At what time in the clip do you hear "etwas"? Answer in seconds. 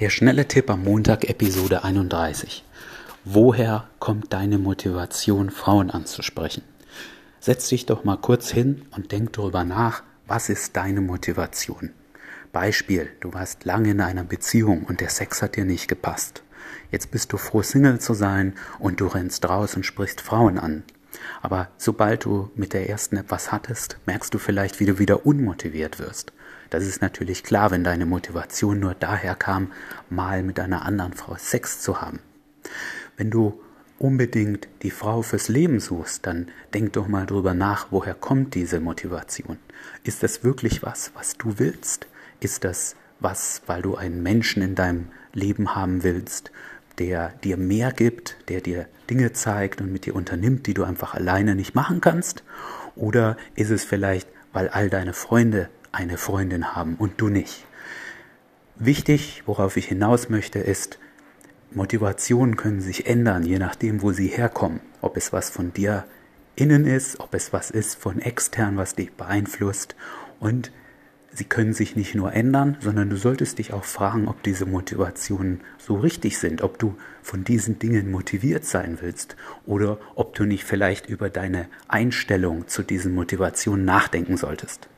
23.16-23.52